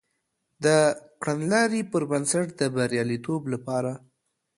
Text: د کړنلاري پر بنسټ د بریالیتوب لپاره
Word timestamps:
د 0.63 0.65
کړنلاري 1.21 1.81
پر 1.91 2.03
بنسټ 2.11 2.47
د 2.59 2.61
بریالیتوب 2.75 3.41
لپاره 3.53 3.91